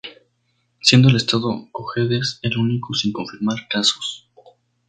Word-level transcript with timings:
Siendo 0.81 1.09
el 1.09 1.15
Estado 1.17 1.69
Cojedes 1.71 2.39
el 2.41 2.57
único 2.57 2.95
sin 2.95 3.13
confirmar 3.13 3.67
casos. 3.69 4.31